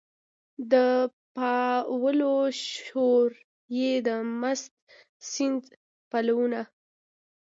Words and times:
د 0.71 0.73
پاولو 1.37 2.35
شور 2.65 3.29
یې 3.77 3.93
د 4.07 4.09
مست 4.41 4.73
سیند 5.29 5.63
پلونه 6.09 6.61